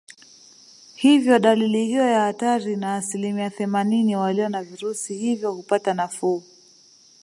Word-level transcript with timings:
Hivyo 0.95 1.39
dalili 1.39 1.85
hiyo 1.85 2.07
ya 2.09 2.21
hatari 2.21 2.75
na 2.75 2.95
asilimia 2.95 3.49
themanini 3.49 4.15
walio 4.15 4.49
na 4.49 4.63
virusi 4.63 5.13
hivyo 5.17 5.51
hupata 5.51 5.93
nafuu 5.93 6.43